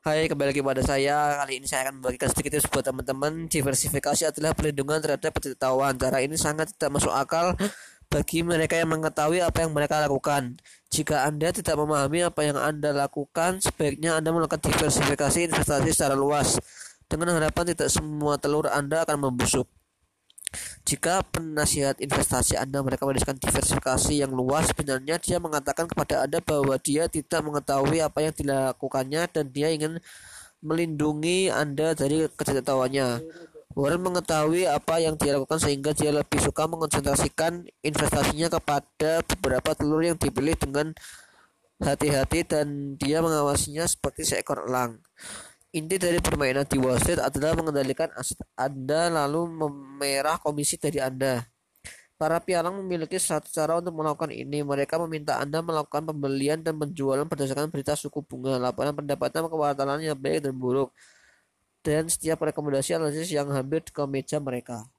[0.00, 1.44] Hai, kembali lagi pada saya.
[1.44, 3.52] Kali ini saya akan membagikan sedikit tips buat teman-teman.
[3.52, 5.92] Diversifikasi adalah perlindungan terhadap ketidaktahuan.
[6.00, 7.52] Cara ini sangat tidak masuk akal
[8.08, 10.56] bagi mereka yang mengetahui apa yang mereka lakukan.
[10.88, 16.56] Jika Anda tidak memahami apa yang Anda lakukan, sebaiknya Anda melakukan diversifikasi investasi secara luas.
[17.04, 19.68] Dengan harapan tidak semua telur Anda akan membusuk.
[20.80, 26.74] Jika penasihat investasi Anda mereka menuliskan diversifikasi yang luas, sebenarnya dia mengatakan kepada Anda bahwa
[26.80, 30.00] dia tidak mengetahui apa yang dilakukannya dan dia ingin
[30.64, 33.08] melindungi Anda dari ketidaktahuannya.
[33.70, 40.02] Warren mengetahui apa yang dia lakukan sehingga dia lebih suka mengonsentrasikan investasinya kepada beberapa telur
[40.02, 40.90] yang dipilih dengan
[41.78, 44.98] hati-hati dan dia mengawasinya seperti seekor elang.
[45.70, 51.46] Inti dari permainan di Wall Street adalah mengendalikan aset Anda lalu memerah komisi dari Anda.
[52.18, 54.66] Para pialang memiliki satu cara untuk melakukan ini.
[54.66, 60.18] Mereka meminta Anda melakukan pembelian dan penjualan berdasarkan berita suku bunga, laporan pendapatan kewartanan yang
[60.18, 60.90] baik dan buruk,
[61.86, 64.90] dan setiap rekomendasi analisis yang hampir ke meja mereka.